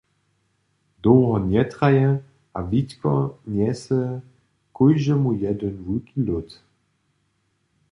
Dołho 1.03 1.35
njetraje 1.49 2.09
a 2.57 2.59
Witko 2.69 3.13
njese 3.53 3.99
kóždemu 4.75 5.29
jedyn 5.41 5.75
wulki 5.85 6.17
lód. 6.27 6.49